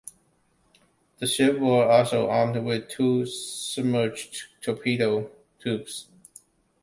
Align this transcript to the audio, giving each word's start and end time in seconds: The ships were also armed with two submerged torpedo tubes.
The 1.19 1.27
ships 1.27 1.59
were 1.59 1.87
also 1.87 2.27
armed 2.27 2.65
with 2.65 2.89
two 2.89 3.27
submerged 3.27 4.45
torpedo 4.59 5.29
tubes. 5.59 6.07